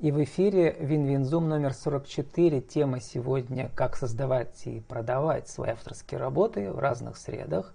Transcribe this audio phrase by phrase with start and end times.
[0.00, 2.60] И в эфире WinWinZoom номер 44.
[2.62, 7.72] Тема сегодня «Как создавать и продавать свои авторские работы в разных средах».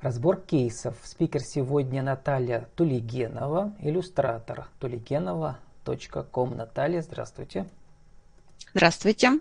[0.00, 0.96] Разбор кейсов.
[1.04, 6.56] Спикер сегодня Наталья Тулигенова, иллюстратор tuligenova.com.
[6.56, 7.66] Наталья, здравствуйте.
[8.72, 9.32] Здравствуйте.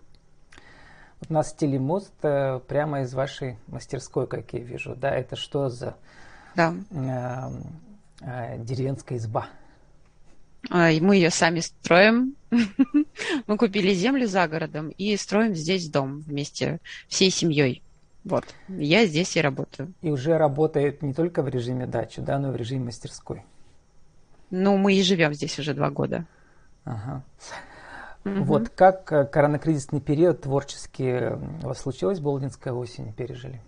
[1.21, 4.95] Вот у нас телемост э, прямо из вашей мастерской, как я вижу.
[4.95, 5.95] Да, это что за
[6.55, 6.73] да.
[6.91, 9.47] э, э, деревенская изба?
[10.69, 12.35] А, мы ее сами строим.
[13.47, 17.83] Мы купили землю за городом и строим здесь дом вместе всей семьей.
[18.23, 18.45] Вот.
[18.67, 19.93] Я здесь и работаю.
[20.01, 23.43] И уже работает не только в режиме дачи, да, но и в режиме мастерской.
[24.49, 26.25] Ну, мы и живем здесь уже два года.
[26.85, 27.23] Ага.
[28.25, 28.43] Угу.
[28.43, 33.61] Вот как э, коронакризисный период творчески у вас случилось, Болдинская осень пережили?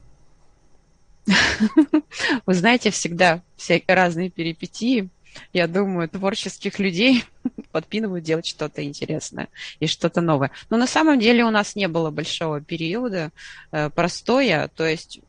[2.45, 5.09] Вы знаете, всегда всякие разные перипетии
[5.53, 7.23] я думаю, творческих людей
[7.71, 9.47] подпинывают делать что-то интересное
[9.79, 10.51] и что-то новое.
[10.69, 13.31] Но на самом деле у нас не было большого периода
[13.71, 15.19] э, простоя, то есть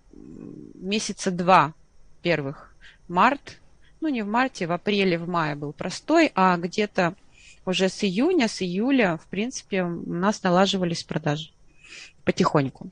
[0.75, 1.75] месяца два
[2.23, 2.75] первых,
[3.09, 3.59] март,
[4.01, 7.15] ну не в марте, в апреле, в мае был простой, а где-то
[7.65, 11.51] уже с июня, с июля, в принципе, у нас налаживались продажи
[12.25, 12.91] потихоньку.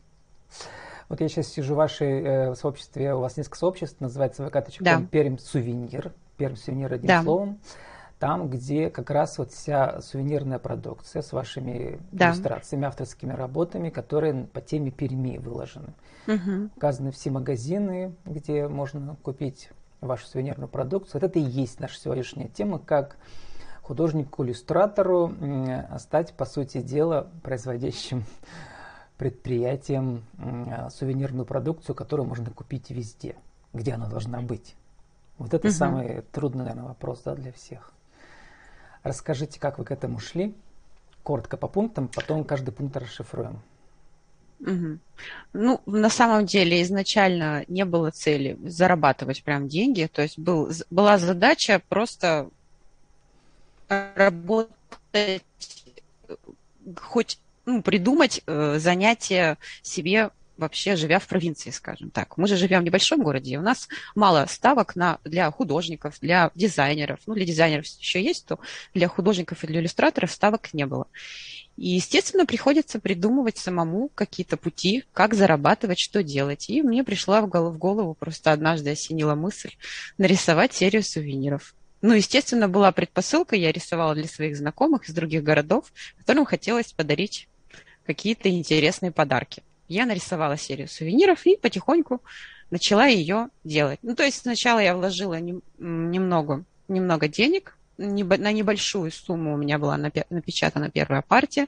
[1.08, 5.02] Вот я сейчас сижу в вашей э, сообществе, у вас несколько сообществ, называется vk.com да.
[5.10, 6.12] Пермь Сувенир.
[6.36, 7.22] Пермь сувенир одним да.
[7.22, 7.58] словом.
[8.18, 12.28] Там, где как раз вот вся сувенирная продукция с вашими да.
[12.28, 15.92] иллюстрациями, авторскими работами, которые по теме Перми выложены.
[16.26, 16.70] Угу.
[16.76, 19.68] Указаны все магазины, где можно купить
[20.00, 21.20] вашу сувенирную продукцию.
[21.20, 23.16] Вот это и есть наша сегодняшняя тема, как
[23.82, 25.32] художнику-иллюстратору
[25.98, 28.24] стать, по сути дела, производящим
[29.18, 30.24] предприятием
[30.90, 33.36] сувенирную продукцию, которую можно купить везде,
[33.72, 34.74] где она должна быть.
[35.38, 35.74] Вот это угу.
[35.74, 37.92] самый трудный, наверное, вопрос да, для всех.
[39.02, 40.54] Расскажите, как вы к этому шли,
[41.22, 43.60] коротко по пунктам, потом каждый пункт расшифруем.
[44.60, 44.98] Угу.
[45.52, 51.18] Ну, на самом деле изначально не было цели зарабатывать прям деньги, то есть был, была
[51.18, 52.48] задача просто
[53.88, 55.42] работать,
[56.96, 62.36] хоть ну, придумать э, занятие себе вообще живя в провинции, скажем так.
[62.36, 66.50] Мы же живем в небольшом городе, и у нас мало ставок на, для художников, для
[66.54, 67.20] дизайнеров.
[67.26, 68.58] Ну, для дизайнеров еще есть, то
[68.94, 71.06] для художников и для иллюстраторов ставок не было.
[71.76, 76.70] И, естественно, приходится придумывать самому какие-то пути, как зарабатывать, что делать.
[76.70, 79.72] И мне пришла в голову, в голову просто однажды осенила мысль
[80.16, 81.74] нарисовать серию сувениров.
[82.02, 87.48] Ну, естественно, была предпосылка, я рисовала для своих знакомых из других городов, которым хотелось подарить
[88.04, 92.22] какие-то интересные подарки я нарисовала серию сувениров и потихоньку
[92.70, 93.98] начала ее делать.
[94.02, 99.56] Ну, то есть сначала я вложила не, немного, немного денег, не, на небольшую сумму у
[99.56, 101.66] меня была напечатана первая партия,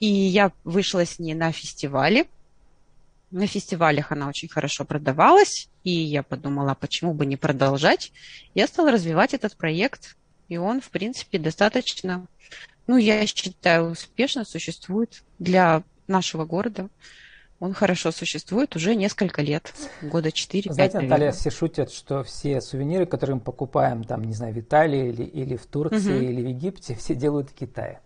[0.00, 2.26] и я вышла с ней на фестивале.
[3.30, 8.12] На фестивалях она очень хорошо продавалась, и я подумала, почему бы не продолжать.
[8.54, 10.16] Я стала развивать этот проект,
[10.48, 12.26] и он, в принципе, достаточно,
[12.86, 16.88] ну, я считаю, успешно существует для нашего города.
[17.60, 23.04] Он хорошо существует уже несколько лет, года 4-5, Знаете, Наталья, все шутят, что все сувениры,
[23.04, 26.24] которые мы покупаем, там, не знаю, в Италии или, или в Турции, угу.
[26.24, 28.00] или в Египте, все делают в Китае.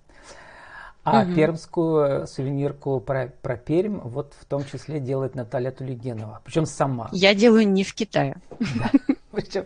[1.04, 1.34] А угу.
[1.34, 7.08] пермскую сувенирку про, про Пермь вот в том числе делает Наталья Тулигенова, причем сама.
[7.12, 8.36] Я делаю не в Китае.
[9.32, 9.64] Причем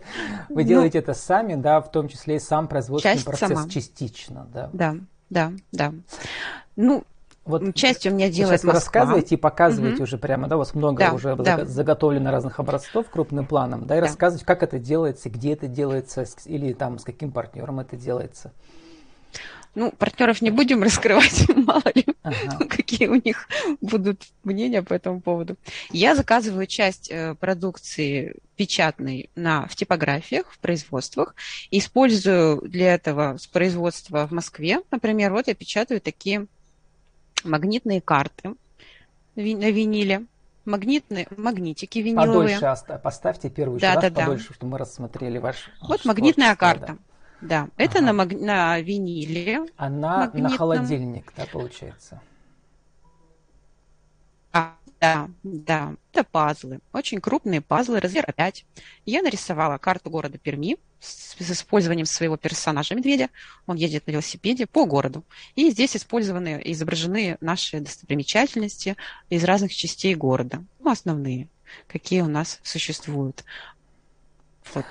[0.49, 4.71] вы ну, делаете это сами, да, в том числе и сам производственный процесс частично, да.
[4.73, 4.97] Да,
[5.29, 5.93] да, да.
[6.77, 7.05] Ну,
[7.47, 10.03] вот часть у меня делает Сейчас вы рассказываете и показываете угу.
[10.05, 11.65] уже прямо, да, у вас много да, уже да.
[11.65, 14.07] заготовлено разных образцов крупным планом, да, и да.
[14.07, 18.53] рассказывать, как это делается, где это делается, или там с каким партнером это делается.
[19.77, 22.67] Ну, партнеров не будем раскрывать, мало ли, ага.
[22.67, 23.47] какие у них
[23.81, 25.57] будут мнения по этому поводу.
[25.91, 31.35] Я заказываю часть э, продукции печатной на, в типографиях, в производствах.
[31.71, 36.47] Использую для этого с производства в Москве, например, вот я печатаю такие
[37.47, 38.55] магнитные карты
[39.35, 40.27] на виниле,
[40.65, 42.59] магнитные, магнитики виниловые.
[42.61, 44.55] Подольше поставьте первую да, раз да, подольше, да.
[44.55, 46.99] чтобы мы рассмотрели ваш Вот магнитная карта.
[47.41, 47.69] Да, да.
[47.77, 48.07] это ага.
[48.07, 48.33] на, маг...
[48.33, 49.67] на виниле.
[49.77, 50.53] Она магнитном.
[50.53, 52.21] на холодильник, да, получается?
[55.01, 58.65] Да, да, это пазлы, очень крупные пазлы, размер 5.
[59.05, 63.29] Я нарисовала карту города Перми с, с использованием своего персонажа медведя.
[63.67, 65.23] Он едет на велосипеде по городу.
[65.55, 68.97] И здесь использованы, изображены наши достопримечательности
[69.29, 70.65] из разных частей города.
[70.81, 71.49] Ну, основные,
[71.89, 73.45] какие у нас существуют.
[74.73, 74.87] Вот.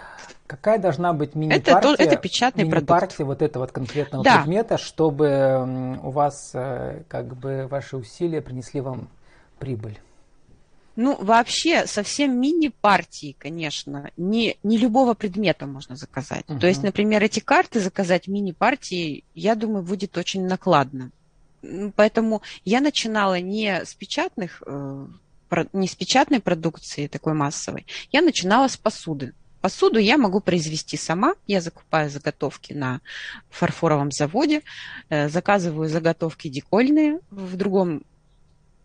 [0.45, 4.37] Какая должна быть мини-партия, это, это печатный мини-партия вот этого вот конкретного да.
[4.37, 9.09] предмета, чтобы у вас э, как бы ваши усилия принесли вам
[9.59, 9.99] прибыль?
[10.95, 16.45] Ну, вообще, совсем мини-партии, конечно, не, не любого предмета можно заказать.
[16.47, 16.59] Uh-huh.
[16.59, 21.11] То есть, например, эти карты заказать мини-партии, я думаю, будет очень накладно.
[21.95, 25.07] Поэтому я начинала не с печатных, э,
[25.73, 29.33] не с печатной продукции такой массовой, я начинала с посуды.
[29.65, 31.33] Посуду я могу произвести сама.
[31.47, 33.01] Я закупаю заготовки на
[33.49, 34.61] фарфоровом заводе,
[35.09, 38.03] э, заказываю заготовки декольные в другом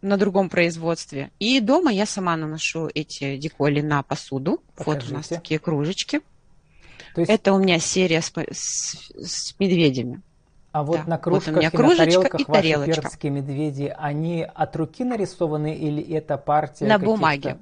[0.03, 1.31] на другом производстве.
[1.39, 4.63] И дома я сама наношу эти деколи на посуду.
[4.77, 5.07] Покажите.
[5.07, 6.21] Вот у нас такие кружечки.
[7.15, 7.31] То есть...
[7.31, 10.23] Это у меня серия с, с, с медведями.
[10.73, 11.05] А вот да.
[11.07, 13.03] на кружках вот и на тарелках и ваши тарелочка.
[13.03, 16.87] перские медведи, они от руки нарисованы или это партия?
[16.87, 17.59] На бумаге.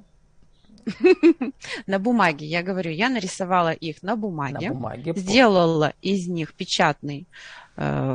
[1.87, 7.27] На бумаге, я говорю, я нарисовала их на бумаге, на бумаге сделала из них печатный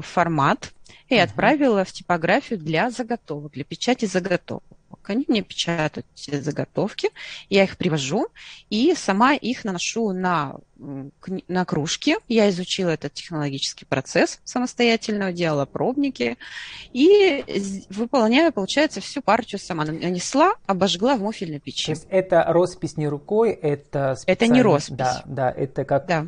[0.03, 0.73] формат
[1.09, 4.63] и отправила в типографию для заготовок, для печати заготовок.
[5.11, 7.11] Они мне печатают все заготовки,
[7.49, 8.29] я их привожу
[8.71, 12.17] и сама их наношу на на кружке.
[12.29, 16.37] Я изучила этот технологический процесс самостоятельно, делала пробники
[16.93, 17.45] и
[17.91, 19.85] выполняю, получается, всю партию сама.
[19.85, 21.87] Нанесла, обожгла в муфельной печи.
[21.87, 24.97] То есть это роспись не рукой, это Это не роспись.
[24.97, 26.27] Да, да, это как да.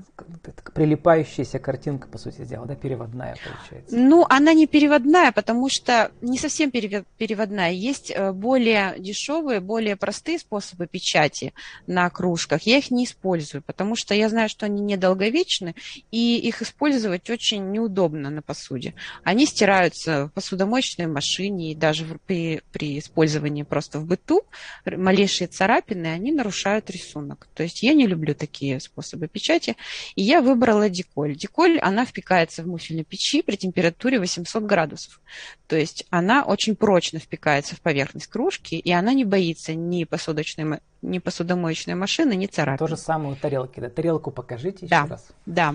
[0.74, 3.96] прилипающаяся картинка, по сути дела, да, переводная получается.
[3.96, 7.72] Ну, она не переводная, потому что не совсем переводная.
[7.72, 8.32] Есть э,
[8.66, 11.54] более дешевые, более простые способы печати
[11.86, 12.62] на кружках.
[12.62, 15.76] Я их не использую, потому что я знаю, что они недолговечны,
[16.10, 18.94] и их использовать очень неудобно на посуде.
[19.22, 24.42] Они стираются в посудомоечной машине, и даже при, при использовании просто в быту
[24.84, 27.46] малейшие царапины, они нарушают рисунок.
[27.54, 29.76] То есть я не люблю такие способы печати,
[30.16, 31.36] и я выбрала деколь.
[31.36, 35.20] Деколь, она впекается в муфельной печи при температуре 800 градусов.
[35.68, 40.80] То есть она очень прочно впекается в поверхность кружки, и она не боится ни посудочной
[41.02, 42.78] ни посудомоечной машины, ни царапин.
[42.78, 43.80] То же самое у тарелки.
[43.80, 43.88] Да?
[43.88, 45.28] Тарелку покажите да, еще раз.
[45.46, 45.74] Да.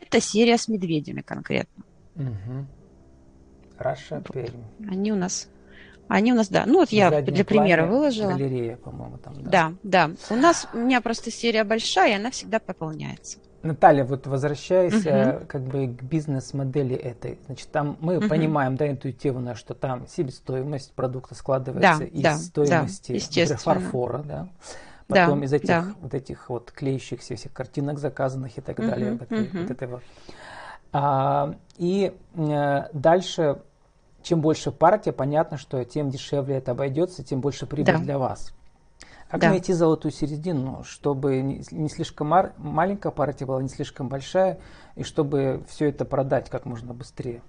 [0.00, 1.82] Это серия с медведями конкретно.
[2.14, 2.66] Угу.
[3.78, 4.62] Раша, Пермь.
[4.88, 5.48] Они у нас
[6.08, 6.64] они у нас, да.
[6.66, 8.32] Ну вот я для примера выложила.
[8.32, 9.50] Галерея, по-моему, там, да.
[9.82, 10.10] Да, да.
[10.30, 13.38] У нас, у меня просто серия большая, и она всегда пополняется.
[13.66, 15.46] Наталья, вот возвращаясь uh-huh.
[15.46, 18.28] как бы к бизнес-модели этой, значит, там мы uh-huh.
[18.28, 24.48] понимаем, да, интуитивно, что там себестоимость продукта складывается да, из да, стоимости да, фарфора, да,
[25.06, 25.84] потом да, из этих да.
[26.00, 29.62] вот этих вот клеящихся всех картинок заказанных и так uh-huh, далее, вот, uh-huh.
[29.62, 30.02] вот этого.
[30.92, 33.60] А, и а, дальше,
[34.22, 37.98] чем больше партия, понятно, что тем дешевле это обойдется, тем больше прибыль да.
[37.98, 38.55] для вас.
[39.28, 39.48] Как да.
[39.50, 42.28] найти золотую середину, чтобы не, слишком
[42.58, 44.58] маленькая партия была, не слишком большая,
[44.96, 47.42] и чтобы все это продать как можно быстрее?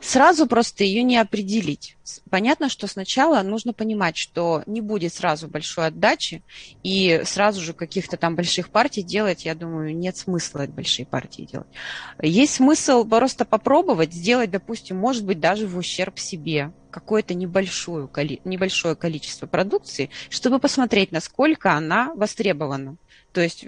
[0.00, 1.96] Сразу просто ее не определить.
[2.30, 6.42] Понятно, что сначала нужно понимать, что не будет сразу большой отдачи,
[6.82, 11.68] и сразу же каких-то там больших партий делать, я думаю, нет смысла большие партии делать.
[12.22, 18.08] Есть смысл просто попробовать сделать, допустим, может быть, даже в ущерб себе какое-то небольшое,
[18.44, 22.96] небольшое количество продукции, чтобы посмотреть, насколько она востребована.
[23.32, 23.66] То есть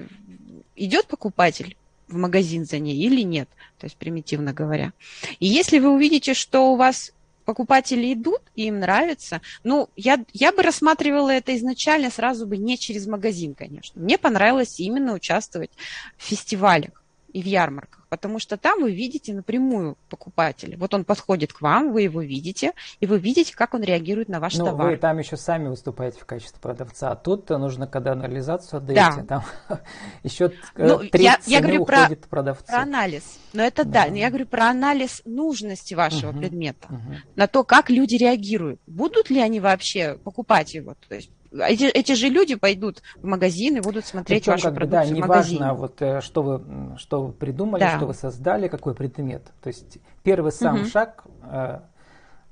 [0.77, 1.77] идет покупатель
[2.09, 3.49] в магазин за ней или нет,
[3.79, 4.93] то есть примитивно говоря.
[5.41, 7.13] И если вы увидите, что у вас
[7.49, 9.41] покупатели идут, и им нравится.
[9.65, 14.03] Ну, я, я бы рассматривала это изначально сразу бы не через магазин, конечно.
[14.03, 15.71] Мне понравилось именно участвовать
[16.19, 20.77] в фестивалях и в ярмарках, потому что там вы видите напрямую покупателя.
[20.79, 24.41] Вот он подходит к вам, вы его видите, и вы видите, как он реагирует на
[24.41, 24.91] ваш ну, товар.
[24.91, 29.45] Вы там еще сами выступаете в качестве продавца, а тут нужно, когда анализацию отдаете, да.
[29.69, 29.81] там
[30.23, 32.65] еще ну, я, я говорю про, продавцу.
[32.67, 33.39] про анализ.
[33.53, 34.09] Но это да.
[34.09, 37.17] да, я говорю про анализ нужности вашего угу, предмета, угу.
[37.37, 38.81] на то, как люди реагируют.
[38.87, 40.95] Будут ли они вообще покупать его?
[41.09, 44.73] То есть эти, эти же люди пойдут в магазин и будут смотреть Причем, вашу как
[44.73, 47.97] бы, продукцию да, не важно, вот, э, что, вы, что вы придумали, да.
[47.97, 49.45] что вы создали, какой предмет.
[49.63, 50.85] То есть первый сам угу.
[50.87, 51.81] шаг э,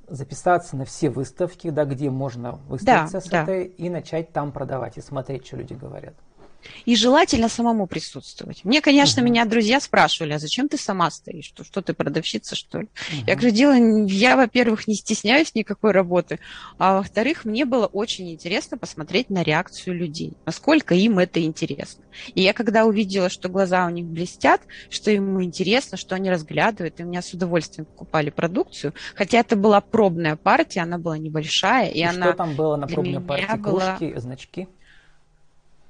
[0.09, 3.43] записаться на все выставки, да, где можно выставиться да, с да.
[3.43, 6.15] этой, и начать там продавать, и смотреть, что люди говорят.
[6.85, 8.65] И желательно самому присутствовать.
[8.65, 9.31] Мне, конечно, угу.
[9.31, 11.47] меня друзья спрашивали, а зачем ты сама стоишь?
[11.47, 12.87] Что, что ты продавщица, что ли?
[12.87, 13.25] Угу.
[13.27, 16.39] Я говорю, дело, я, во-первых, не стесняюсь никакой работы,
[16.79, 22.05] а во-вторых, мне было очень интересно посмотреть на реакцию людей, насколько им это интересно.
[22.35, 27.01] И я когда увидела, что глаза у них блестят, что ему интересно, что они разглядывают,
[27.01, 31.89] и у меня с удовольствием покупали продукцию, хотя это была пробная партия, она была небольшая,
[31.89, 33.57] и, и она что там было на пробной партии?
[33.57, 33.97] Была...
[33.97, 34.69] Кружки, значки?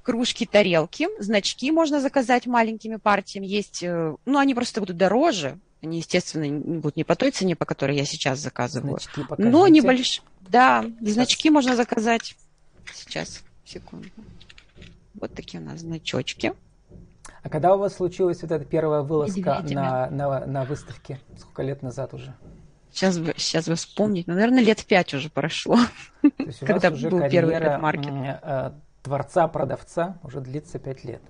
[0.07, 3.47] Кружки, тарелки, значки можно заказать маленькими партиями.
[3.47, 6.49] Есть, э, ну, они просто будут дороже, они, естественно,
[6.81, 8.99] будут не по той цене, по которой я сейчас заказываю.
[9.01, 10.25] Значки Но небольшие.
[10.43, 11.15] Да, сейчас.
[11.15, 12.37] значки можно заказать.
[12.95, 14.09] Сейчас, секунду.
[15.15, 16.53] Вот такие у нас значочки.
[17.43, 21.19] А когда у вас случилась вот эта первая вылазка на, на, на выставке?
[21.37, 22.33] Сколько лет назад уже?
[22.93, 24.29] Сейчас бы, сейчас бы вспомнить.
[24.29, 25.79] Ну, наверное, лет пять уже прошло.
[26.61, 28.13] Когда был первый предмаркет.
[29.07, 31.23] Творца-продавца уже длится пять лет.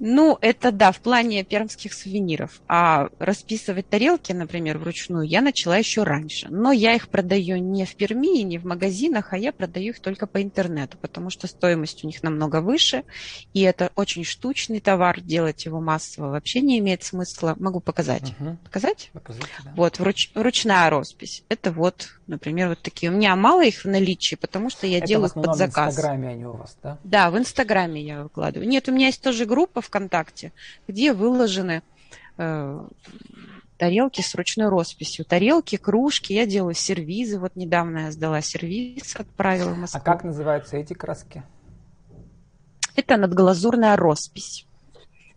[0.00, 2.60] Ну, это да, в плане пермских сувениров.
[2.68, 6.48] А расписывать тарелки, например, вручную, я начала еще раньше.
[6.50, 10.26] Но я их продаю не в Перми, не в магазинах, а я продаю их только
[10.26, 13.04] по интернету, потому что стоимость у них намного выше,
[13.54, 17.54] и это очень штучный товар, делать его массово вообще не имеет смысла.
[17.58, 18.34] Могу показать.
[18.38, 18.58] Угу.
[18.64, 19.10] Показать?
[19.12, 19.72] Покажите, да.
[19.76, 21.42] Вот, вруч, ручная роспись.
[21.48, 23.10] Это вот, например, вот такие.
[23.10, 25.94] У меня мало их в наличии, потому что я это делаю их под заказ.
[25.94, 26.98] в Инстаграме они у вас, да?
[27.04, 28.68] Да, в Инстаграме я выкладываю.
[28.68, 30.52] Нет, у меня есть тоже группа ВКонтакте,
[30.86, 31.82] где выложены
[32.36, 32.86] э,
[33.76, 35.24] тарелки с ручной росписью.
[35.24, 37.38] Тарелки, кружки, я делаю сервизы.
[37.38, 40.00] Вот недавно я сдала сервиз, отправила в Москву.
[40.00, 41.42] А как называются эти краски?
[42.94, 44.67] Это надглазурная роспись.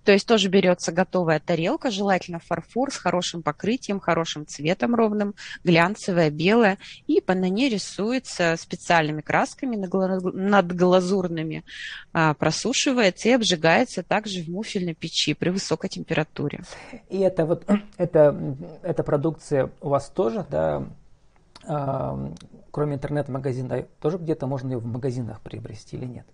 [0.04, 6.30] То есть тоже берется готовая тарелка, желательно фарфор с хорошим покрытием, хорошим цветом ровным, глянцевая,
[6.30, 6.78] белая,
[7.08, 11.64] и на ней рисуется специальными красками надглазурными,
[12.14, 16.62] а, просушивается и обжигается также в муфельной печи при высокой температуре.
[17.10, 17.66] И это вот
[17.98, 20.84] это, эта продукция у вас тоже, да,
[21.66, 22.34] а,
[22.72, 26.26] кроме интернет-магазина, тоже где-то можно ее в магазинах приобрести или нет?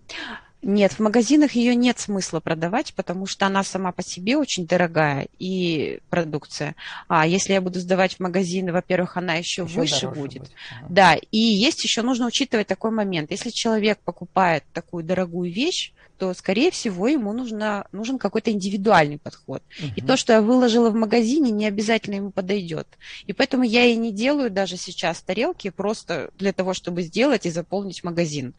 [0.60, 5.28] Нет, в магазинах ее нет смысла продавать, потому что она сама по себе очень дорогая
[5.38, 6.74] и продукция.
[7.06, 10.42] А если я буду сдавать в магазины, во-первых, она еще, еще выше будет.
[10.42, 10.50] будет.
[10.80, 10.86] Ага.
[10.88, 13.30] Да, и есть еще нужно учитывать такой момент.
[13.30, 19.62] Если человек покупает такую дорогую вещь, то, скорее всего, ему нужно, нужен какой-то индивидуальный подход.
[19.78, 19.92] Угу.
[19.96, 22.86] И то, что я выложила в магазине, не обязательно ему подойдет.
[23.26, 27.50] И поэтому я и не делаю даже сейчас тарелки просто для того, чтобы сделать и
[27.50, 28.54] заполнить магазин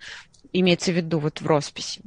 [0.54, 2.02] имеется в виду вот в росписи.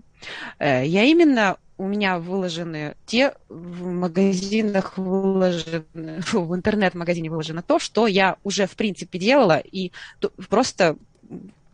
[0.59, 8.07] Э, я именно у меня выложены те в магазинах выложены, в интернет-магазине выложено то, что
[8.07, 9.91] я уже в принципе делала, и
[10.49, 10.97] просто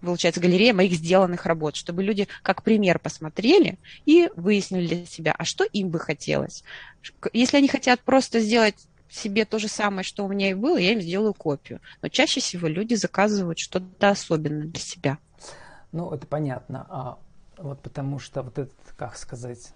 [0.01, 5.45] получается, галерея моих сделанных работ, чтобы люди как пример посмотрели и выяснили для себя, а
[5.45, 6.65] что им бы хотелось.
[7.33, 8.77] Если они хотят просто сделать
[9.11, 11.81] себе то же самое, что у меня и было, я им сделаю копию.
[12.03, 15.19] Но чаще всего люди заказывают что-то особенное для себя.
[15.93, 16.87] Ну, это понятно.
[16.91, 17.19] А,
[17.57, 19.73] вот потому что вот этот, как сказать,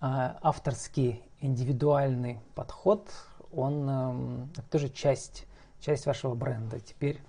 [0.00, 3.08] а, авторский индивидуальный подход,
[3.50, 5.46] он а, тоже часть,
[5.80, 6.80] часть вашего бренда.
[6.80, 7.20] Теперь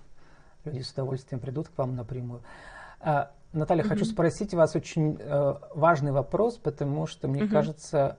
[0.64, 2.42] люди с удовольствием придут к вам напрямую.
[3.00, 3.88] А, Наталья, mm-hmm.
[3.88, 7.48] хочу спросить вас очень э, важный вопрос, потому что мне mm-hmm.
[7.48, 8.18] кажется,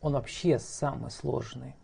[0.00, 1.76] он вообще самый сложный.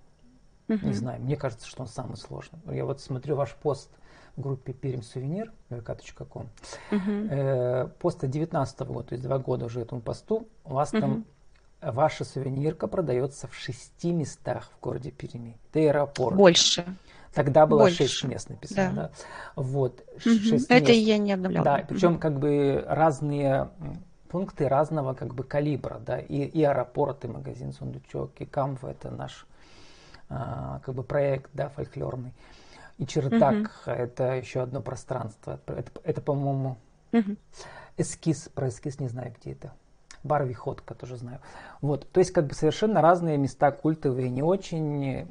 [0.69, 0.87] Mm-hmm.
[0.87, 2.59] Не знаю, мне кажется, что он самый сложный.
[2.67, 3.91] Я вот смотрю ваш пост
[4.37, 6.49] группе Перим Сувенир, vk.com.
[6.91, 11.01] Э, поста 19 года, то есть два года уже этому посту, у вас uh-huh.
[11.01, 11.25] там
[11.81, 15.59] ваша сувенирка продается в шести местах в городе Перми.
[15.71, 16.37] Это аэропорт.
[16.37, 16.85] Больше.
[17.35, 18.09] Тогда было Больше.
[18.09, 18.93] шесть мест написано.
[18.95, 19.03] Да.
[19.03, 19.11] Да?
[19.57, 20.31] Вот, угу.
[20.31, 21.65] шесть Это я не обновляла.
[21.65, 22.21] Да, причем угу.
[22.21, 23.71] как бы разные
[24.29, 29.11] пункты разного как бы калибра, да, и, и аэропорт, и магазин Сундучок, и Камва, это
[29.11, 29.47] наш
[30.29, 32.35] а, как бы проект, да, фольклорный.
[32.99, 33.91] И чердак угу.
[33.91, 35.61] это еще одно пространство.
[35.67, 36.79] Это, это по-моему,
[37.13, 37.37] угу.
[37.97, 38.49] эскиз.
[38.55, 39.73] Про эскиз не знаю, где это.
[40.25, 41.41] Бар Виходка тоже знаю.
[41.81, 45.29] Вот, то есть как бы совершенно разные места культовые, не очень.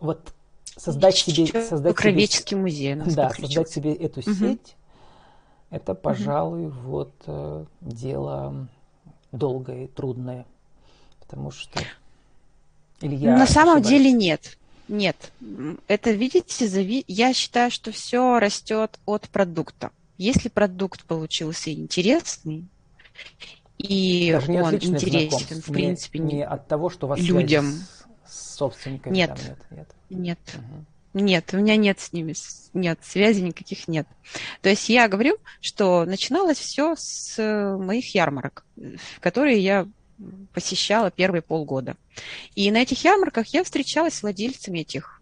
[0.00, 0.32] Вот
[0.76, 2.94] создать себе, создать Кровеческий себе, музей.
[2.94, 4.32] Да, создать себе эту угу.
[4.32, 4.76] сеть.
[5.70, 6.78] Это, пожалуй, угу.
[6.84, 8.68] вот э, дело
[9.30, 10.46] долгое и трудное,
[11.20, 11.80] потому что
[13.00, 14.56] или я На самом деле нет.
[14.88, 15.30] Нет,
[15.86, 17.04] это, видите, зави...
[17.06, 19.92] я считаю, что все растет от продукта.
[20.18, 22.66] Если продукт получился интересный,
[23.78, 27.72] и Даже он интересен, в принципе, не, не от того, что вас людям.
[27.72, 27.99] с
[28.30, 29.58] собственниками нет, там нет.
[29.70, 29.88] Нет.
[30.10, 30.38] Нет.
[30.54, 30.84] Угу.
[31.12, 32.34] Нет, у меня нет с ними,
[32.72, 34.06] нет, связи никаких нет.
[34.62, 37.36] То есть я говорю, что начиналось все с
[37.78, 38.64] моих ярмарок,
[39.18, 39.88] которые я
[40.54, 41.96] посещала первые полгода.
[42.54, 45.20] И на этих ярмарках я встречалась с владельцами этих.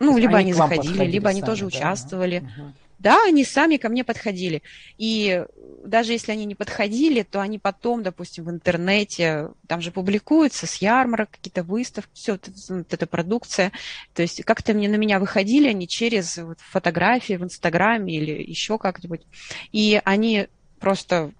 [0.00, 1.66] Ну, либо они, они заходили, либо они сами, тоже да?
[1.68, 2.38] участвовали.
[2.38, 2.72] Угу.
[2.98, 4.62] Да, они сами ко мне подходили.
[4.96, 5.44] И
[5.84, 10.76] даже если они не подходили, то они потом, допустим, в интернете, там же публикуются с
[10.76, 13.72] ярмарок, какие-то выставки, все вот, вот эта продукция.
[14.14, 18.78] То есть как-то мне на меня выходили они через вот, фотографии в Инстаграме или еще
[18.78, 19.22] как-нибудь.
[19.70, 20.48] И они
[20.80, 21.32] просто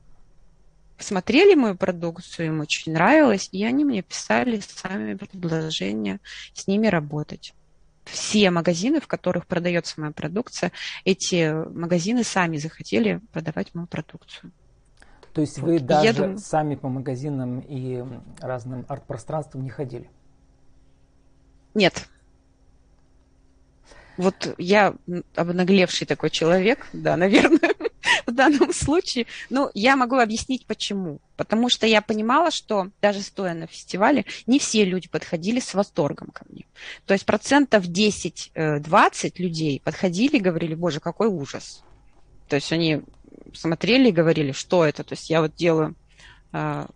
[0.96, 6.20] посмотрели мою продукцию, им очень нравилось, и они мне писали сами предложения
[6.54, 7.54] с ними работать.
[8.10, 10.72] Все магазины, в которых продается моя продукция,
[11.04, 14.52] эти магазины сами захотели продавать мою продукцию.
[15.32, 15.66] То есть вот.
[15.66, 16.38] вы даже думаю...
[16.38, 18.02] сами по магазинам и
[18.40, 20.10] разным арт-пространствам не ходили?
[21.74, 22.08] Нет.
[24.16, 24.94] Вот я
[25.36, 27.74] обнаглевший такой человек, да, наверное
[28.28, 29.26] в данном случае.
[29.50, 31.20] Ну, я могу объяснить, почему.
[31.36, 36.28] Потому что я понимала, что даже стоя на фестивале, не все люди подходили с восторгом
[36.28, 36.66] ко мне.
[37.06, 41.82] То есть процентов 10-20 э, людей подходили и говорили, боже, какой ужас.
[42.48, 43.02] То есть они
[43.54, 45.04] смотрели и говорили, что это.
[45.04, 45.96] То есть я вот делаю
[46.52, 46.86] э,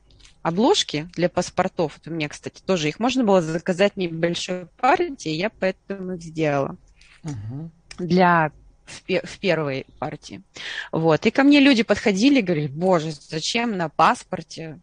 [0.42, 1.98] обложки для паспортов.
[1.98, 6.76] Вот у меня, кстати, тоже их можно было заказать небольшой партии, я поэтому их сделала.
[7.24, 7.70] Угу.
[7.98, 8.52] Для
[8.86, 10.42] в, первой партии.
[10.90, 11.26] Вот.
[11.26, 14.80] И ко мне люди подходили и говорили, боже, зачем на паспорте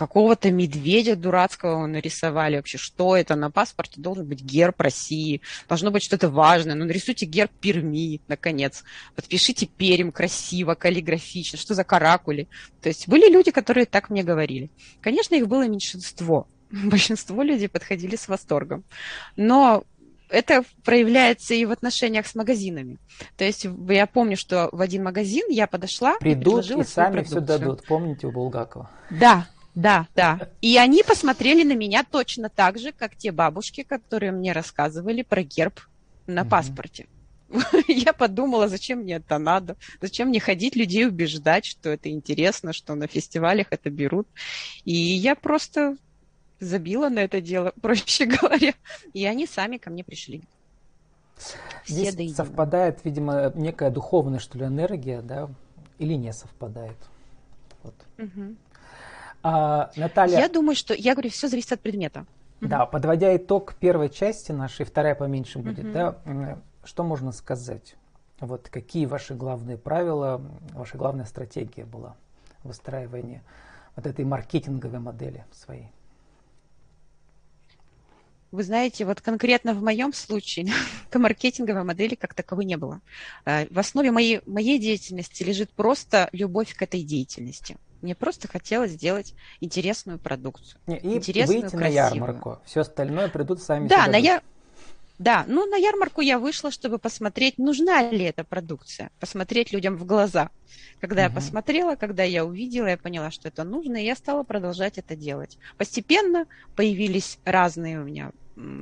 [0.00, 2.78] какого-то медведя дурацкого нарисовали вообще.
[2.78, 3.36] Что это?
[3.36, 6.74] На паспорте должен быть герб России, должно быть что-то важное.
[6.74, 8.82] Ну, нарисуйте герб Перми, наконец.
[9.14, 11.58] Подпишите Перим красиво, каллиграфично.
[11.58, 12.48] Что за каракули?
[12.80, 14.70] То есть были люди, которые так мне говорили.
[15.02, 16.48] Конечно, их было меньшинство.
[16.70, 18.84] Большинство людей подходили с восторгом.
[19.36, 19.84] Но
[20.30, 22.98] это проявляется и в отношениях с магазинами.
[23.36, 27.24] То есть я помню, что в один магазин я подошла Придут и и сами продукцию.
[27.24, 27.84] все дадут.
[27.86, 28.90] Помните у Булгакова?
[29.10, 30.48] Да, да, да.
[30.60, 35.42] И они посмотрели на меня точно так же, как те бабушки, которые мне рассказывали про
[35.42, 35.80] герб
[36.26, 36.50] на угу.
[36.50, 37.06] паспорте.
[37.88, 42.94] Я подумала, зачем мне это надо, зачем мне ходить людей убеждать, что это интересно, что
[42.94, 44.28] на фестивалях это берут.
[44.84, 45.96] И я просто
[46.60, 48.74] забила на это дело, проще говоря,
[49.12, 50.42] и они сами ко мне пришли.
[51.84, 55.48] Все Здесь совпадает, видимо, некая духовная, что ли, энергия, да,
[55.98, 56.96] или не совпадает.
[57.82, 57.94] Вот.
[58.18, 58.54] Угу.
[59.42, 60.38] А, Наталья...
[60.38, 62.26] Я думаю, что, я говорю, все зависит от предмета.
[62.60, 62.92] Да, угу.
[62.92, 65.92] подводя итог первой части нашей, вторая поменьше будет, угу.
[65.92, 67.96] да, что можно сказать?
[68.38, 72.16] Вот какие ваши главные правила, ваша главная стратегия была
[72.64, 73.42] выстраивания
[73.96, 75.90] вот этой маркетинговой модели своей?
[78.52, 80.66] Вы знаете, вот конкретно в моем случае
[81.14, 83.00] маркетинговой модели как таковой не было.
[83.44, 87.76] Э, в основе моей, моей деятельности лежит просто любовь к этой деятельности.
[88.02, 90.80] Мне просто хотелось сделать интересную продукцию.
[90.88, 92.10] И интересную, выйти красивую.
[92.10, 92.58] на ярмарку.
[92.64, 94.42] Все остальное придут сами Да, на я...
[95.18, 100.06] Да, ну на ярмарку я вышла, чтобы посмотреть, нужна ли эта продукция, посмотреть людям в
[100.06, 100.48] глаза.
[100.98, 101.28] Когда угу.
[101.28, 105.14] я посмотрела, когда я увидела, я поняла, что это нужно, и я стала продолжать это
[105.14, 105.58] делать.
[105.76, 108.32] Постепенно появились разные у меня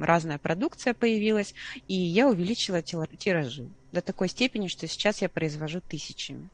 [0.02, 1.54] разная продукция появилась,
[1.86, 6.48] и я увеличила тиражи до такой степени, что сейчас я произвожу тысячами.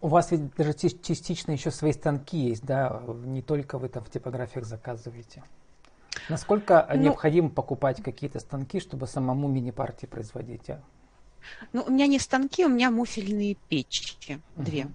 [0.00, 3.02] У вас ведь даже частично еще свои станки есть, да?
[3.24, 5.42] Не только вы там в типографиях заказываете.
[6.28, 10.70] Насколько ну, необходимо покупать какие-то станки, чтобы самому мини-партии производить?
[10.70, 10.80] А?
[11.72, 14.88] Ну, у меня не станки, у меня муфельные печки, две.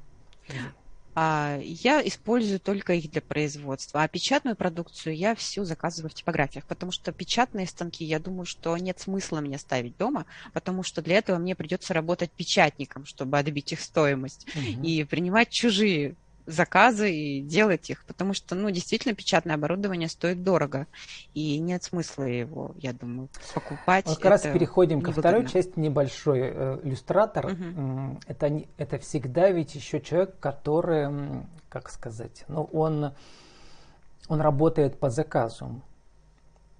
[1.16, 4.02] А, я использую только их для производства.
[4.04, 8.76] А печатную продукцию я всю заказываю в типографиях, потому что печатные станки, я думаю, что
[8.78, 13.72] нет смысла мне ставить дома, потому что для этого мне придется работать печатником, чтобы отбить
[13.74, 14.84] их стоимость, угу.
[14.84, 20.88] и принимать чужие заказы и делать их, потому что, ну, действительно, печатное оборудование стоит дорого,
[21.34, 24.06] и нет смысла его, я думаю, покупать.
[24.06, 26.40] Как раз переходим ко второй части небольшой.
[26.44, 28.20] Э, иллюстратор угу.
[28.28, 31.10] это, это всегда ведь еще человек, который,
[31.70, 33.14] как сказать, ну, он,
[34.28, 35.82] он работает по заказу.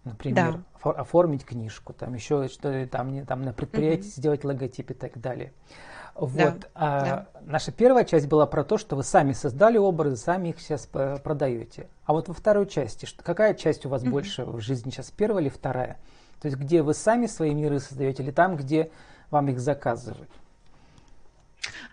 [0.04, 0.92] Например, да.
[0.92, 4.16] оформить книжку, там еще что-то там, там на предприятии угу.
[4.18, 5.54] сделать логотип и так далее.
[6.16, 6.32] Вот.
[6.36, 7.28] Да, а, да.
[7.42, 11.88] Наша первая часть была про то, что вы сами создали образы, сами их сейчас продаете.
[12.06, 14.10] А вот во второй части, что, какая часть у вас mm-hmm.
[14.10, 15.98] больше в жизни сейчас, первая или вторая?
[16.40, 18.92] То есть где вы сами свои миры создаете, или там, где
[19.32, 20.30] вам их заказывают?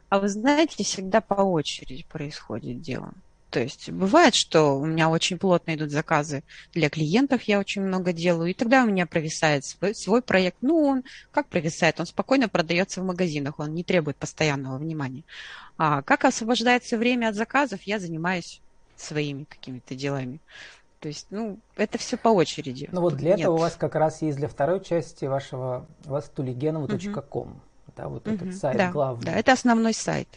[0.09, 3.13] А вы знаете, всегда по очереди происходит дело.
[3.51, 8.13] То есть бывает, что у меня очень плотно идут заказы для клиентов, я очень много
[8.13, 10.59] делаю, и тогда у меня провисает свой, свой проект.
[10.61, 11.99] Ну, он как провисает?
[11.99, 15.25] Он спокойно продается в магазинах, он не требует постоянного внимания.
[15.79, 18.61] А как освобождается время от заказов, я занимаюсь
[18.97, 20.41] своими какими-то делами.
[21.01, 22.89] То есть, ну, это все по очереди.
[22.93, 23.41] Ну вот для Нет.
[23.41, 27.61] этого у вас как раз есть для второй части вашего, у вас tuligenova.com, угу.
[27.97, 28.35] да, вот угу.
[28.37, 29.25] этот сайт да, главный.
[29.25, 30.29] Да, это основной сайт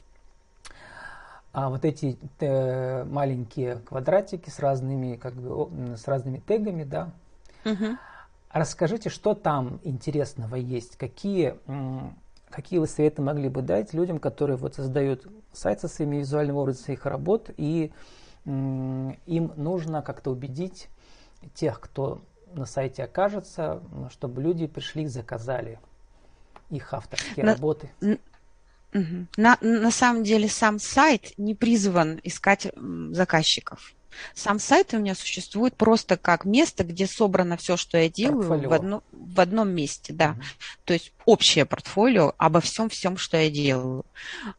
[1.54, 7.12] а вот эти э, маленькие квадратики с разными, как бы, с разными тегами, да.
[7.64, 7.98] Угу.
[8.52, 11.56] Расскажите, что там интересного есть, какие,
[12.50, 16.86] какие вы советы могли бы дать людям, которые вот создают сайт со своими визуальными образами
[16.86, 17.92] своих работ, и
[18.46, 20.90] им нужно как-то убедить
[21.54, 22.22] тех, кто
[22.54, 25.80] на сайте окажется, чтобы люди пришли и заказали
[26.70, 27.90] их авторские на, работы.
[29.38, 32.68] На, на самом деле сам сайт не призван искать
[33.12, 33.94] заказчиков.
[34.34, 38.74] Сам сайт у меня существует просто как место, где собрано все, что я делаю в,
[38.74, 40.30] одно, в одном месте, да.
[40.30, 40.78] Mm-hmm.
[40.86, 44.06] То есть общее портфолио обо всем всем, что я делаю.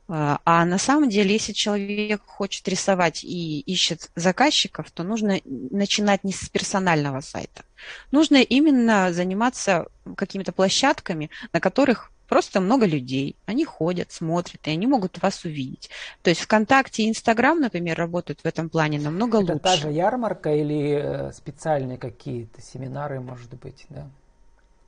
[0.08, 6.24] А, а на самом деле, если человек хочет рисовать и ищет заказчиков, то нужно начинать
[6.24, 7.64] не с персонального сайта.
[8.10, 14.86] Нужно именно заниматься какими-то площадками, на которых Просто много людей, они ходят, смотрят, и они
[14.86, 15.90] могут вас увидеть.
[16.22, 19.56] То есть ВКонтакте и Инстаграм, например, работают в этом плане намного Это лучше.
[19.56, 24.08] Это та же ярмарка или э, специальные какие-то семинары, может быть, да?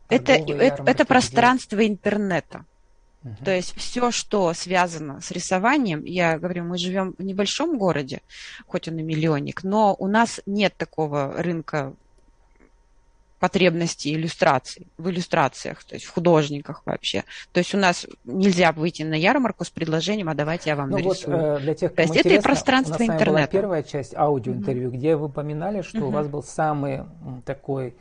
[0.09, 1.89] Это, это, это пространство где?
[1.89, 2.65] интернета.
[3.25, 3.45] Угу.
[3.45, 8.23] То есть все, что связано с рисованием, я говорю, мы живем в небольшом городе,
[8.67, 11.93] хоть он и миллионник, но у нас нет такого рынка
[13.39, 17.25] потребности иллюстраций, в иллюстрациях, то есть в художниках вообще.
[17.53, 20.99] То есть у нас нельзя выйти на ярмарку с предложением, а давайте я вам ну
[20.99, 21.37] нарисую.
[21.37, 23.53] Вот, э, для тех, то есть это пространство у нас интернета.
[23.53, 24.97] Была первая часть аудиоинтервью, mm-hmm.
[24.97, 26.03] где вы упоминали, что mm-hmm.
[26.03, 27.03] у вас был самый
[27.45, 27.95] такой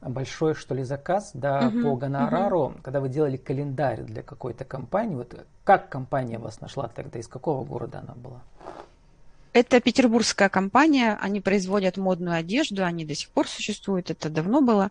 [0.00, 2.82] большой, что ли, заказ да, uh-huh, по гонорару, uh-huh.
[2.82, 5.16] когда вы делали календарь для какой-то компании.
[5.16, 7.18] Вот как компания вас нашла тогда?
[7.18, 8.42] Из какого города она была?
[9.54, 14.90] Это петербургская компания, они производят модную одежду, они до сих пор существуют, это давно было.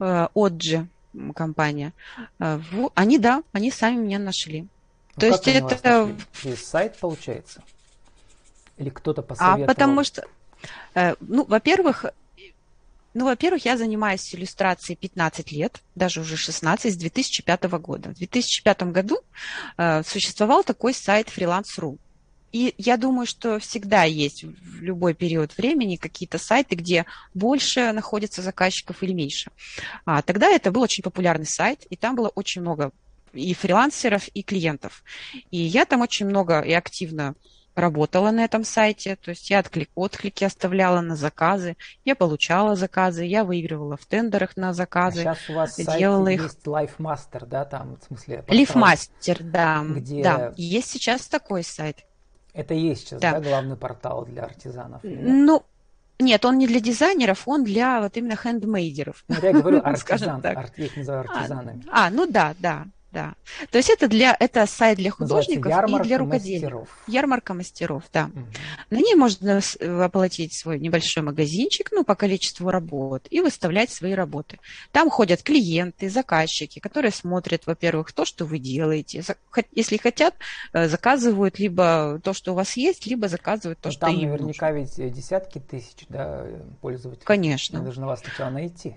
[0.00, 1.92] Оджи э, компания.
[2.40, 2.60] Э,
[2.94, 4.62] они, да, они сами меня нашли.
[4.62, 4.68] Ну,
[5.20, 6.16] То есть это...
[6.42, 7.62] Через сайт, получается?
[8.76, 9.64] Или кто-то посоветовал?
[9.64, 10.24] А потому что,
[10.94, 12.06] э, ну, во-первых,
[13.14, 18.08] ну, во-первых, я занимаюсь иллюстрацией 15 лет, даже уже 16, с 2005 года.
[18.08, 19.18] В 2005 году
[19.76, 21.98] э, существовал такой сайт freelance.ru.
[22.52, 28.42] И я думаю, что всегда есть в любой период времени какие-то сайты, где больше находится
[28.42, 29.50] заказчиков или меньше.
[30.04, 32.92] А, тогда это был очень популярный сайт, и там было очень много
[33.32, 35.02] и фрилансеров, и клиентов.
[35.50, 37.34] И я там очень много и активно
[37.74, 43.24] работала на этом сайте, то есть я отклик, отклики оставляла на заказы, я получала заказы,
[43.24, 45.22] я выигрывала в тендерах на заказы.
[45.22, 46.42] А сейчас у вас делала сайт их...
[46.44, 48.44] есть LifeMaster, да, там, в смысле?
[48.46, 50.22] LifeMaster, да, где...
[50.22, 52.04] да, есть сейчас такой сайт.
[52.52, 55.00] Это и есть сейчас, да, да главный портал для артизанов?
[55.02, 55.62] Ну,
[56.18, 59.24] нет, он не для дизайнеров, он для вот именно хендмейдеров.
[59.28, 61.84] Ну, я говорю артизан, арт, я их называю а, артизанами.
[61.90, 63.34] А, а, ну да, да да.
[63.70, 66.88] То есть это для это сайт для художников и для рукодельников.
[67.06, 68.30] Ярмарка мастеров, да.
[68.34, 68.46] Угу.
[68.90, 69.60] На ней можно
[70.04, 74.58] оплатить свой небольшой магазинчик, ну, по количеству работ, и выставлять свои работы.
[74.92, 79.22] Там ходят клиенты, заказчики, которые смотрят, во-первых, то, что вы делаете.
[79.72, 80.34] Если хотят,
[80.72, 84.12] э, заказывают либо то, что у вас есть, либо заказывают то, Но ну, что им
[84.14, 84.36] нужно.
[84.36, 86.46] Там наверняка ведь десятки тысяч да,
[86.80, 87.24] пользователей.
[87.24, 87.80] Конечно.
[87.80, 88.96] Должны вас сначала найти.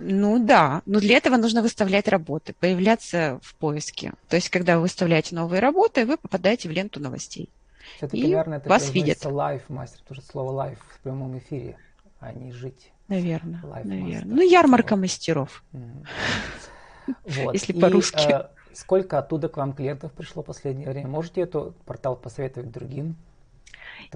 [0.00, 4.12] Ну да, но для этого нужно выставлять работы, появляться в поиске.
[4.28, 7.48] То есть, когда вы выставляете новые работы, вы попадаете в ленту новостей.
[7.96, 9.24] Все-таки, и наверное, это вас видят.
[9.24, 11.76] лайф мастер, потому что слово лайф в прямом эфире,
[12.20, 12.92] а не жить.
[13.08, 14.22] Наверное, life наверное.
[14.22, 14.26] Master.
[14.26, 15.02] Ну, ярмарка вот.
[15.02, 15.64] мастеров.
[17.24, 17.54] Вот.
[17.54, 18.30] Если по-русски.
[18.30, 21.08] Э, сколько оттуда к вам клиентов пришло в последнее время?
[21.08, 23.16] Можете этот портал посоветовать другим?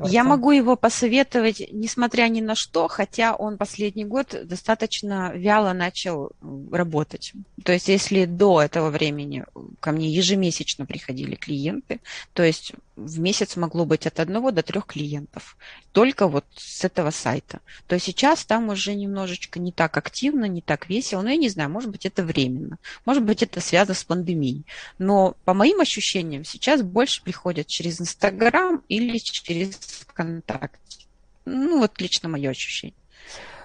[0.05, 6.33] Я могу его посоветовать, несмотря ни на что, хотя он последний год достаточно вяло начал
[6.71, 7.33] работать.
[7.65, 9.45] То есть, если до этого времени
[9.81, 12.01] ко мне ежемесячно приходили клиенты,
[12.33, 15.57] то есть в месяц могло быть от одного до трех клиентов.
[15.93, 17.61] Только вот с этого сайта.
[17.87, 21.23] То сейчас там уже немножечко не так активно, не так весело.
[21.23, 22.79] Но я не знаю, может быть, это временно.
[23.05, 24.65] Может быть, это связано с пандемией.
[24.99, 31.07] Но по моим ощущениям, сейчас больше приходят через Инстаграм или через ВКонтакте.
[31.45, 32.95] Ну, вот лично мое ощущение.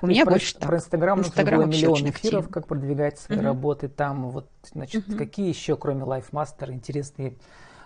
[0.02, 0.64] У меня про, больше так.
[0.64, 2.48] Про Инстаграм нужно было миллион эфиров, активно.
[2.50, 3.44] как продвигать свои uh-huh.
[3.44, 3.88] работы.
[3.88, 5.18] Там вот, значит, uh-huh.
[5.18, 7.36] какие еще, кроме LifeMaster, интересные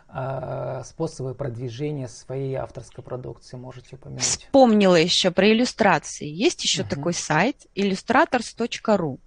[0.10, 4.23] а, способы продвижения своей авторской продукции можете упомянуть?
[4.23, 6.27] Вспомнила еще про иллюстрации.
[6.27, 6.89] Есть еще uh-huh.
[6.89, 9.19] такой сайт illustrators.ru.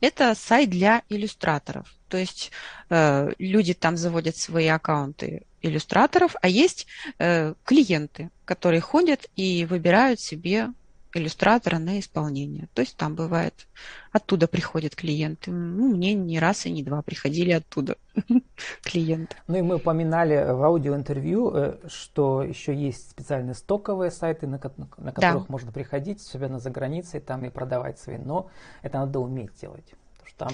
[0.00, 1.88] Это сайт для иллюстраторов.
[2.08, 2.52] То есть
[2.90, 6.86] э, люди там заводят свои аккаунты иллюстраторов, а есть
[7.18, 10.68] э, клиенты, которые ходят и выбирают себе
[11.16, 12.68] иллюстратора на исполнение.
[12.74, 13.66] То есть там бывает,
[14.12, 15.50] оттуда приходят клиенты.
[15.50, 17.96] Ну, мне не раз и не два приходили оттуда
[18.82, 19.36] клиенты.
[19.46, 24.60] Ну и мы упоминали в аудиоинтервью, э, что еще есть специальные стоковые сайты, на,
[24.98, 25.46] на которых да.
[25.48, 28.18] можно приходить, особенно за границей, там и продавать свои.
[28.18, 28.50] Но
[28.82, 29.94] это надо уметь делать.
[30.18, 30.52] Потому что там,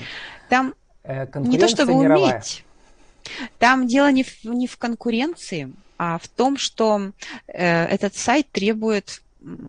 [0.48, 2.34] там э, не то чтобы мировая.
[2.34, 2.64] уметь.
[3.58, 7.12] Там дело не в, не в конкуренции, а в том, что
[7.46, 9.22] э, этот сайт требует,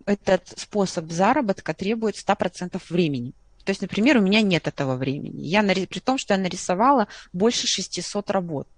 [0.06, 3.32] этот способ заработка требует 100% времени.
[3.64, 5.42] То есть, например, у меня нет этого времени.
[5.42, 8.68] Я, при том, что я нарисовала больше 600 работ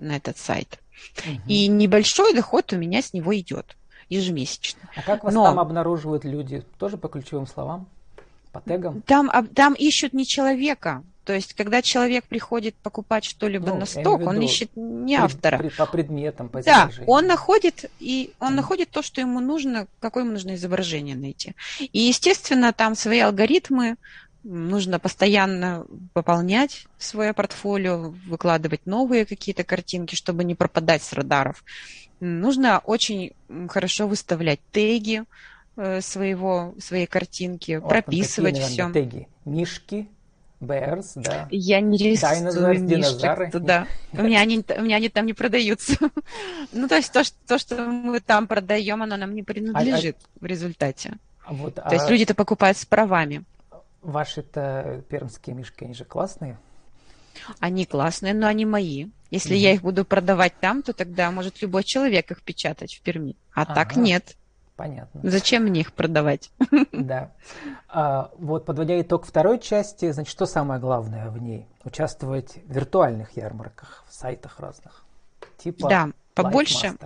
[0.00, 0.78] на этот сайт.
[1.18, 1.42] Угу.
[1.48, 3.76] И небольшой доход у меня с него идет
[4.08, 4.80] ежемесячно.
[4.96, 5.44] А как вас Но...
[5.44, 6.64] там обнаруживают люди?
[6.78, 7.86] Тоже по ключевым словам?
[8.52, 9.02] По тегам?
[9.02, 11.02] Там, там ищут не человека.
[11.24, 15.58] То есть, когда человек приходит покупать что-либо ну, на сток, виду, он ищет не автора.
[15.58, 18.56] При, по предметам, по Да, он находит, и он mm.
[18.56, 21.54] находит то, что ему нужно, какое ему нужно изображение найти.
[21.80, 23.96] И, естественно, там свои алгоритмы,
[24.44, 31.64] нужно постоянно пополнять свое портфолио, выкладывать новые какие-то картинки, чтобы не пропадать с радаров.
[32.20, 33.32] Нужно очень
[33.68, 35.24] хорошо выставлять теги
[35.76, 38.90] э, своего, своей картинки, вот прописывать все.
[38.92, 39.26] Теги.
[39.46, 40.08] Мишки,
[40.60, 41.48] Bears, да.
[41.50, 43.86] Я не рисую мишек туда.
[44.12, 45.96] У меня, они, у меня они там не продаются.
[46.72, 50.38] ну, то есть то, что, то, что мы там продаем, оно нам не принадлежит а,
[50.40, 51.14] в результате.
[51.46, 51.92] Вот, то а...
[51.92, 53.44] есть люди-то покупают с правами.
[54.02, 56.58] Ваши-то пермские мишки, они же классные.
[57.58, 59.08] Они классные, но они мои.
[59.30, 63.00] Если mm я их буду продавать там, то тогда может любой человек их печатать в
[63.00, 63.36] Перми.
[63.52, 63.74] А ага.
[63.74, 64.36] так нет.
[64.76, 65.20] Понятно.
[65.22, 66.50] Зачем мне их продавать?
[66.92, 67.32] Да.
[67.88, 71.66] А, вот, подводя итог второй части, значит, что самое главное в ней?
[71.84, 75.04] Участвовать в виртуальных ярмарках, в сайтах разных.
[75.58, 76.96] Типа да, побольше.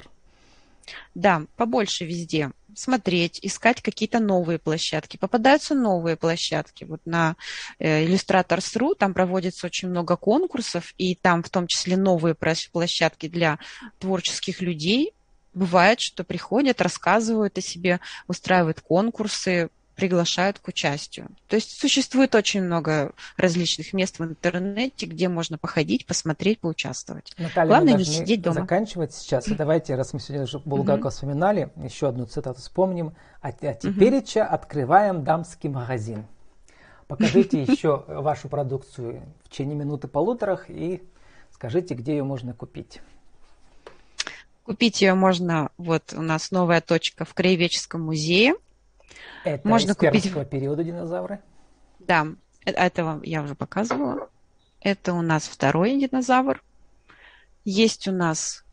[1.15, 5.17] Да, побольше везде смотреть, искать какие-то новые площадки.
[5.17, 6.85] Попадаются новые площадки.
[6.85, 7.35] Вот на
[7.79, 12.37] э, Illustrators.ru там проводится очень много конкурсов, и там в том числе новые
[12.73, 13.59] площадки для
[13.99, 15.13] творческих людей.
[15.55, 21.27] Бывает, что приходят, рассказывают о себе, устраивают конкурсы, приглашают к участию.
[21.49, 27.33] То есть существует очень много различных мест в интернете, где можно походить, посмотреть, поучаствовать.
[27.37, 28.61] Наталья, Главное не сидеть дома.
[28.61, 29.49] заканчивать сейчас.
[29.49, 33.15] И давайте, раз мы сегодня уже Булгакова вспоминали, еще одну цитату вспомним.
[33.43, 36.27] А, а теперь открываем дамский магазин.
[37.09, 41.03] Покажите еще вашу продукцию в течение минуты полуторах и
[41.51, 43.01] скажите, где ее можно купить.
[44.69, 48.55] Купить ее можно, вот у нас новая точка в Краеведческом музее–
[49.45, 50.33] это Можно из купить...
[50.51, 51.41] периода динозавры?
[52.01, 52.27] Да,
[52.65, 54.29] э, этого я уже показывала.
[54.81, 56.63] Это у нас второй динозавр.
[57.65, 58.65] Есть у нас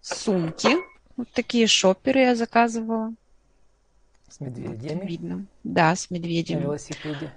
[0.00, 0.68] сумки.
[1.16, 3.12] Вот такие шоперы я заказывала.
[4.28, 5.00] С медведями?
[5.00, 5.46] Вот видно.
[5.64, 6.60] Да, с медведями.
[6.60, 7.32] На велосипеде.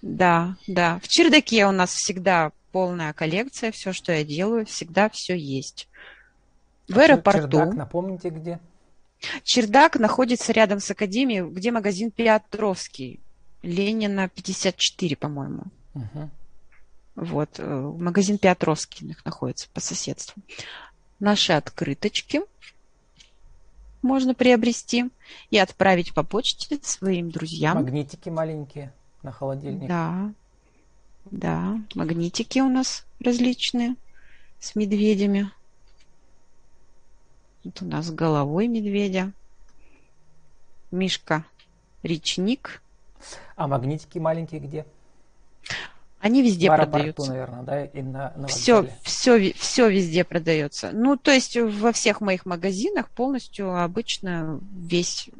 [0.00, 1.00] Да, да.
[1.02, 3.72] В чердаке у нас всегда полная коллекция.
[3.72, 5.88] Все, что я делаю, всегда все есть.
[6.88, 7.58] В а аэропорту.
[7.58, 8.60] Чердак, напомните, где?
[9.44, 13.20] Чердак находится рядом с академией, где магазин Петровский.
[13.62, 15.62] Ленина 54, по-моему.
[15.94, 16.30] Угу.
[17.14, 20.42] Вот, э, магазин Петровский находится по соседству.
[21.20, 22.42] Наши открыточки
[24.00, 25.10] можно приобрести
[25.50, 27.76] и отправить по почте своим друзьям.
[27.76, 28.92] Магнитики маленькие
[29.22, 29.86] на холодильник.
[29.86, 30.32] Да,
[31.30, 33.94] да, магнитики у нас различные
[34.58, 35.50] с медведями.
[37.64, 39.32] Вот у нас головой медведя.
[40.90, 41.44] Мишка
[42.02, 42.82] речник.
[43.56, 44.86] А магнитики маленькие где?
[46.20, 47.30] Они везде в продаются.
[47.30, 50.90] наверное, да, и на, на все, все, все везде продается.
[50.92, 55.30] Ну, то есть во всех моих магазинах полностью обычно весь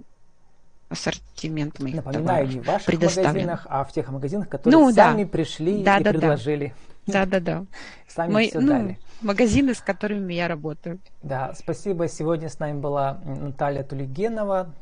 [0.89, 5.31] ассортимент моих Напоминаю, не в ваших магазинах, а в тех магазинах, которые ну, сами да.
[5.31, 6.75] пришли да, и да, предложили.
[7.07, 7.65] Да, да, да.
[8.09, 10.99] Сами Мой, все ну, дали магазины, с которыми я работаю.
[11.23, 12.09] Да, спасибо.
[12.09, 14.73] Сегодня с нами была Наталья Тулигенова,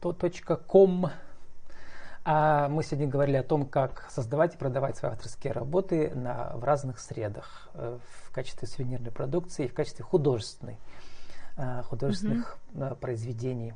[0.00, 1.10] .com.
[2.28, 6.64] А мы сегодня говорили о том, как создавать и продавать свои авторские работы на, в
[6.64, 10.76] разных средах, э, в качестве сувенирной продукции и в качестве художественной,
[11.56, 12.96] э, художественных mm-hmm.
[12.96, 13.74] произведений.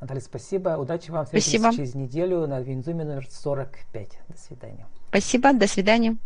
[0.00, 0.76] Наталья, спасибо.
[0.76, 1.24] Удачи вам.
[1.24, 4.20] Встретимся через неделю на Винзуме номер 45.
[4.28, 4.86] До свидания.
[5.08, 5.54] Спасибо.
[5.54, 6.18] До свидания.